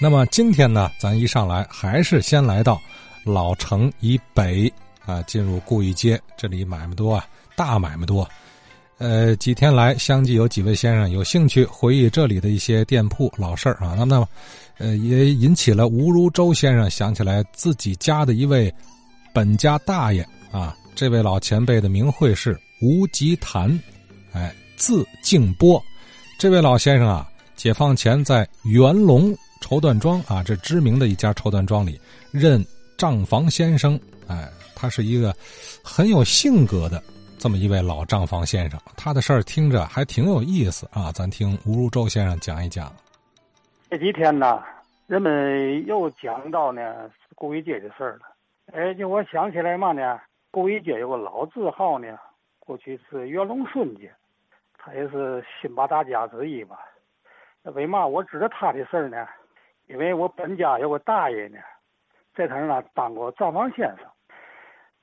[0.00, 2.80] 那么今天呢，咱一上来还是先来到
[3.24, 4.70] 老城以北
[5.06, 8.28] 啊，进入顾义街，这里买卖多啊，大买卖多。
[8.98, 14.28] 呃，几天来相继有几位先生有兴趣回忆这里的一些店铺老事儿啊，那么，
[14.78, 18.72] 呃，也引起了吴如周先生想起来自己家的一位
[19.32, 23.68] 本家大爷啊，这位老前辈的名讳是吴吉坛，
[24.32, 25.82] 哎，字敬波，
[26.38, 27.28] 这位老先生啊，
[27.64, 29.34] 解放前在元龙。
[29.62, 31.98] 绸缎庄啊，这知名的一家绸缎庄里
[32.30, 32.62] 任
[32.98, 33.98] 账房先生，
[34.28, 35.34] 哎，他是一个
[35.82, 37.02] 很有性格的
[37.38, 38.78] 这么一位老账房先生。
[38.98, 42.92] 他的事儿听着还挺有意思啊，咱听吴如周先生讲一讲。
[43.88, 44.62] 这几天呢，
[45.06, 48.26] 人们又讲到呢顾维街的事儿了。
[48.74, 50.20] 哎，就我想起来嘛呢，
[50.50, 52.08] 顾维街有个老字号呢，
[52.58, 54.12] 过去是元龙顺街，
[54.76, 56.76] 他也是辛八大家之一吧。
[57.72, 59.26] 为嘛我知道他的事儿呢？
[59.86, 61.58] 因为我本家有个大爷呢，
[62.34, 64.06] 在他那当过账房先生。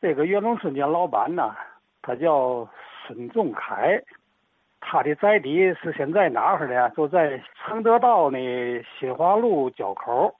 [0.00, 1.54] 这个元龙顺街老板呢，
[2.00, 2.68] 他叫
[3.06, 4.00] 孙仲凯，
[4.80, 6.90] 他的宅邸是现在哪儿呢？
[6.90, 8.38] 就在承德道呢
[8.98, 10.34] 新华路交口。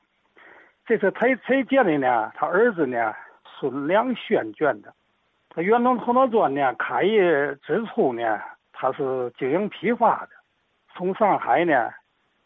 [0.87, 2.31] 这是谁谁建的呢？
[2.37, 3.13] 他儿子呢，
[3.43, 4.95] 孙良轩建的。
[5.49, 7.23] 他元龙绸缎庄呢，开业
[7.57, 8.41] 之初呢，
[8.73, 10.31] 他是经营批发的，
[10.95, 11.93] 从上海呢。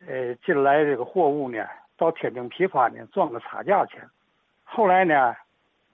[0.07, 4.01] 呃，进来这个货物呢，到天津批发呢，赚个差价钱。
[4.65, 5.35] 后来呢，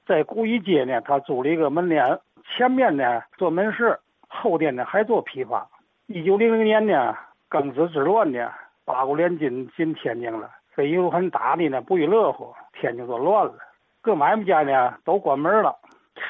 [0.06, 5.66] 在古一街呢，他租了一个门脸，前面呢做门市，后边呢还做批发。
[6.06, 7.16] 一九零零年呢，
[7.48, 8.52] 庚子之乱呢，
[8.84, 13.54] 八国联军进天津了，被一路很打的呢不亦乐乎，天津就乱了，
[14.02, 15.74] 各买卖家呢都关门了。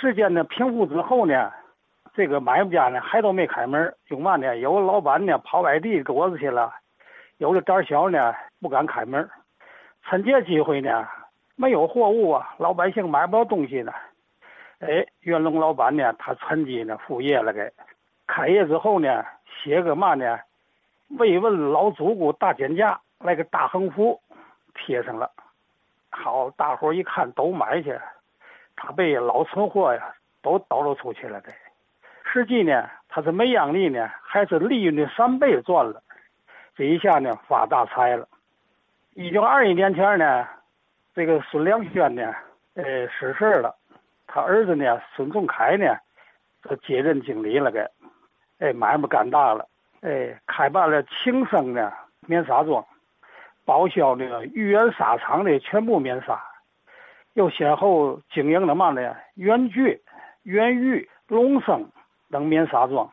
[0.00, 1.50] 事件呢平复之后呢，
[2.14, 4.56] 这个买卖家呢还都没开门，因嘛呢？
[4.58, 6.72] 有老板呢跑外地躲着去了。
[7.38, 9.28] 有的胆小呢，不敢开门。
[10.04, 11.06] 趁这机会呢，
[11.56, 13.92] 没有货物啊，老百姓买不到东西呢。
[14.80, 17.72] 哎，元龙老板呢，他趁机呢副业了给。
[18.26, 20.38] 开业之后呢，写个嘛呢？
[21.18, 24.20] 慰问老祖国大减价，来个大横幅
[24.74, 25.30] 贴上了。
[26.10, 27.98] 好，大伙一看都买去。
[28.76, 31.52] 他被老存货呀都倒流出去了给。
[32.24, 36.02] 实际呢，他是没盈利呢，还是利润的三倍赚了。
[36.76, 38.26] 这一下呢发大财了。
[39.14, 40.44] 一九二一年前呢，
[41.14, 42.34] 这个孙良轩呢，
[42.74, 43.76] 呃，失事了，
[44.26, 45.96] 他儿子呢，孙仲凯呢，
[46.64, 47.88] 就接任经理了，给，
[48.58, 49.68] 哎，买卖干大了，
[50.00, 51.92] 哎，开办了庆生的
[52.26, 52.84] 棉纱庄，
[53.64, 56.42] 报销呢豫园纱厂的全部棉纱，
[57.34, 60.02] 又先后经营了嘛呢元聚、
[60.42, 61.88] 元玉、龙生
[62.32, 63.08] 等棉纱庄，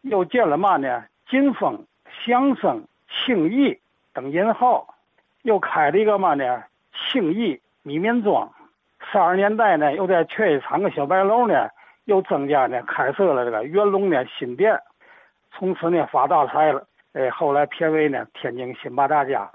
[0.00, 1.86] 又建了嘛呢金丰。
[2.24, 3.78] 祥生、庆义
[4.12, 4.94] 等银号，
[5.42, 6.64] 又开了一个嘛呢？
[6.92, 8.50] 庆义米面庄。
[9.12, 11.68] 三十年代呢，又在雀业厂个小白楼呢，
[12.04, 14.78] 又增加呢，开设了这个元龙的新店，
[15.52, 16.86] 从此呢发大财了。
[17.12, 19.50] 哎，后来偏为呢天津新八大家。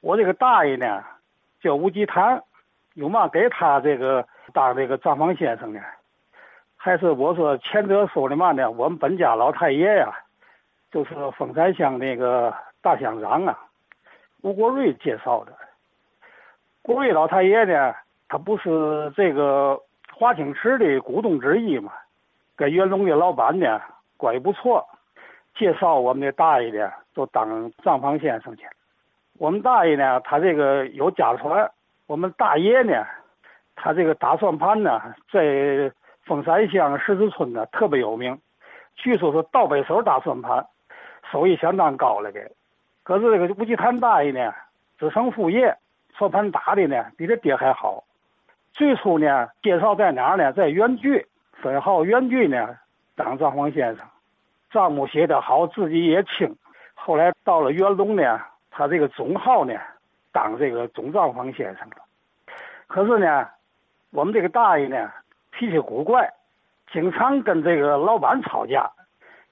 [0.00, 1.04] 我这个大爷呢
[1.60, 2.42] 叫吴吉坛，
[2.94, 5.80] 有嘛给他这个当这个账房先生呢？
[6.76, 8.70] 还是我说前者说的嘛呢？
[8.70, 10.12] 我们本家老太爷呀。
[10.94, 13.58] 就是丰山乡那个大乡长啊，
[14.42, 15.52] 吴国瑞介绍的。
[16.82, 17.92] 国瑞老太爷呢，
[18.28, 19.76] 他不是这个
[20.12, 21.92] 华清池的股东之一嘛，
[22.54, 23.82] 跟袁隆的老板呢
[24.16, 24.86] 关系不错，
[25.56, 28.64] 介绍我们的大爷呢，就当账房先生去。
[29.36, 31.68] 我们大爷呢，他这个有家传，
[32.06, 33.04] 我们大爷呢，
[33.74, 35.90] 他这个打算盘呢，在
[36.22, 38.38] 丰山乡石子村呢特别有名，
[38.94, 40.64] 据说是倒背手打算盘。
[41.30, 42.40] 手艺相当高了，的。
[43.02, 44.52] 可是这个吴吉谭大爷呢，
[44.98, 45.76] 子承父业，
[46.16, 48.02] 算盘打的呢比他爹还好。
[48.72, 50.52] 最初呢，介绍在哪儿呢？
[50.52, 52.76] 在原剧，分号原剧呢
[53.14, 54.06] 当账房先生，
[54.70, 56.56] 账目写得好，自己也清。
[56.94, 59.74] 后来到了元龙呢，他这个总号呢
[60.32, 61.96] 当这个总账房先生了。
[62.86, 63.48] 可是呢，
[64.10, 65.12] 我们这个大爷呢
[65.52, 66.28] 脾气古怪，
[66.90, 68.90] 经常跟这个老板吵架。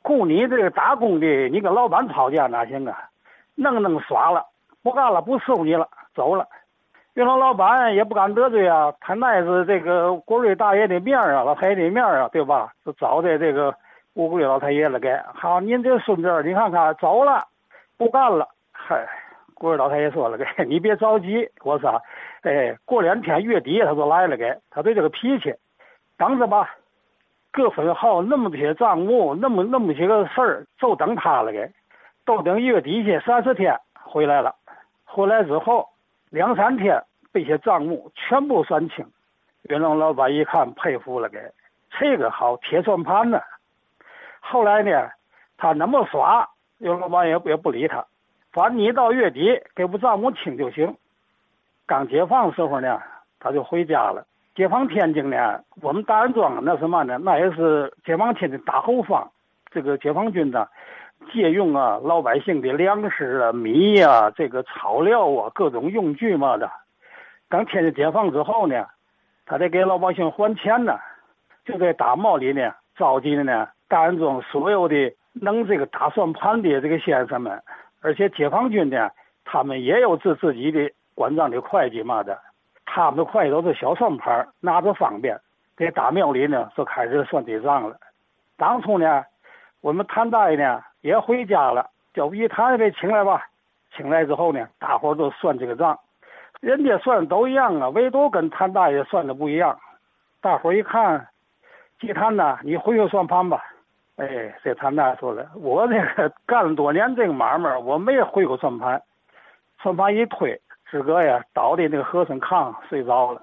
[0.03, 3.09] 雇你这个打工的，你跟老板吵架哪行啊？
[3.55, 4.45] 弄弄耍了，
[4.83, 6.47] 不干了，不收你了，走了。
[7.15, 12.73] 元龙老板也不敢得罪啊，他耐着这个国瑞大爷的面啊，老太爷的面啊，对吧？
[12.85, 13.75] 就找的这个
[14.15, 17.47] 吴国瑞老太爷了，给好，您这孙子，你看看走了，
[17.99, 18.49] 不干了。
[18.73, 19.07] 嗨，
[19.55, 22.01] 国瑞老太爷说了，给 你别着急，我说，
[22.41, 25.55] 哎，过两天月底他就来了，给他对这个脾气，
[26.17, 26.75] 等着吧。
[27.53, 31.71] 各分号那么些账目，那么那么些个事儿，就等他了给，
[32.25, 34.55] 都等月底下三四天回来了。
[35.05, 35.87] 回来之后
[36.31, 39.07] 两三天，这些账目全部算清。
[39.69, 41.39] 袁隆老板一看，佩服了，给
[42.01, 43.39] 这个好铁算盘呢。
[44.41, 45.11] 后来呢，
[45.59, 46.49] 他那么耍，
[46.79, 48.05] 袁老板也也不理他，
[48.51, 50.97] 反正你到月底给我账目清就行。
[51.87, 53.01] 刚解放时候呢，
[53.39, 54.27] 他就回家了。
[54.55, 57.19] 解放天津呢，我们大安庄那什么呢？
[57.19, 59.31] 那也是解放天津大后方。
[59.71, 60.67] 这个解放军呢，
[61.33, 66.71] 借用啊老百姓的粮食啊、米呀、这个草料啊、各种用具嘛的。
[67.49, 68.87] 等天津解放之后呢，
[69.47, 70.99] 他得给老百姓还钱呢，
[71.65, 77.63] 就在大庙里呢召集的呢大安庄所有的能这个打算盘的这个先生们，
[78.03, 79.09] 而且解放军呢，
[79.47, 82.39] 他们也有自自己的管账的会计嘛的。
[82.85, 85.39] 他们的会计都是小算盘，拿着方便，
[85.77, 87.97] 在大庙里呢就开始算这账了。
[88.57, 89.25] 当初呢，
[89.81, 93.47] 我们谭大爷呢也回家了，叫一谭给请来吧。
[93.95, 95.99] 请来之后呢，大伙都算这个账，
[96.61, 99.79] 人家算的都一样啊，唯独跟谭大爷算的不一样。
[100.41, 101.29] 大伙一看，
[102.01, 103.63] 季谭呐，你回去算盘吧。
[104.17, 109.03] 哎，这谭大爷说了，我这个干了多年这个买卖，我没回过算盘，
[109.83, 110.61] 算盘一推。
[110.93, 113.43] 师哥呀，倒在那个和尚炕睡着了，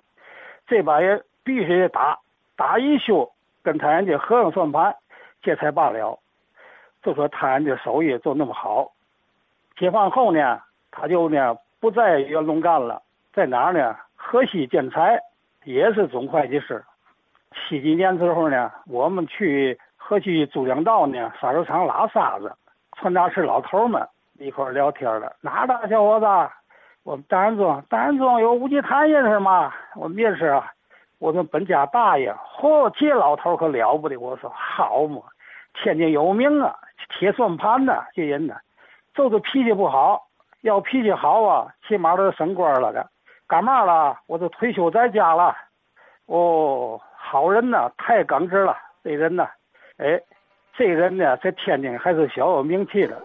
[0.68, 2.20] 这把也必须得打，
[2.56, 3.32] 打一宿，
[3.64, 4.96] 跟他人家和尚算盘，
[5.42, 6.20] 这才罢了。
[7.02, 8.92] 就说他人家手艺就那么好。
[9.78, 10.62] 解放后呢，
[10.92, 13.02] 他就呢不在元龙干了，
[13.34, 13.96] 在哪儿呢？
[14.16, 15.20] 河西建材，
[15.64, 16.86] 也是总会计师。
[17.52, 22.54] 七几年之后呢，我们去河西珠江道呢砂石场拉沙子，
[22.98, 24.08] 传达室老头们
[24.38, 26.26] 一块聊天了，哪的小伙子？
[27.04, 29.74] 我们大安庄，大安庄有吴继谭认识吗？
[29.96, 30.72] 我们认识啊。
[31.18, 34.16] 我们本家大爷，嚯，这老头可了不得。
[34.16, 35.22] 我说好嘛，
[35.74, 36.74] 天津有名啊，
[37.10, 38.56] 铁算盘呢，这人呢，
[39.14, 40.28] 就是脾气不好。
[40.62, 43.10] 要脾气好啊，起码都升官了的。
[43.48, 44.18] 干嘛了？
[44.28, 45.56] 我都退休在家了。
[46.28, 48.78] 哦，好人呐，太耿直了。
[49.04, 49.48] 这人呢，
[49.98, 50.22] 哎，
[50.78, 53.22] 这人呢，在天津还是小有名气的。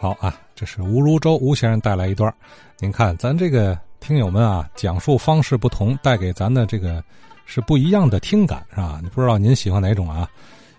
[0.00, 2.32] 好啊，这是吴如洲吴先生带来一段
[2.78, 7.02] 您看，咱这个听友们啊，讲述方式不同，带给咱的这个
[7.44, 9.00] 是不一样的听感，是吧？
[9.02, 10.28] 你不知道您喜欢哪种啊？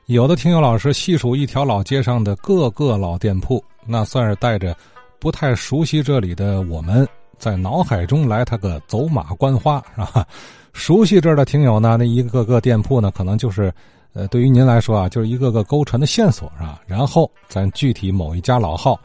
[0.06, 4.76] 有的听友老师细数一条老街上的各个老店铺，那算是带着
[5.20, 7.08] 不太熟悉这里的我们
[7.38, 10.26] 在脑海中来他个走马观花，是吧？
[10.72, 13.74] 熟悉这儿的听友呢，那一个个店铺呢，可能就是
[14.14, 16.82] 呃，对于您来说啊，就是一个个勾陈 的线索，是吧？
[16.86, 18.98] 然后咱具体某一家老号。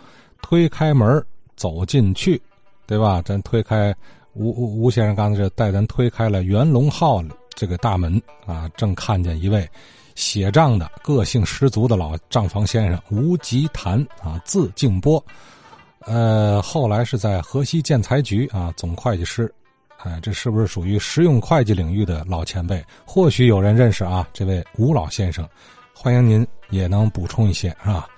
[0.50, 1.24] 推开门
[1.54, 2.42] 走进去，
[2.84, 3.22] 对吧？
[3.24, 3.94] 咱推开
[4.32, 9.68] 吴吴先生刚才是带咱推开了袁龙号这个大门啊，正看见一位
[10.16, 15.24] 写账的个性十足的老账房先生吴吉谈啊，字静波，
[16.00, 19.54] 呃，后来是在河西建材局啊总会计师，
[19.98, 22.84] 哎，这是不是属于实用会计领域的老前辈？
[23.06, 25.48] 或许有人认识啊，这位吴老先生，
[25.94, 28.08] 欢迎您也能补充一些，是吧？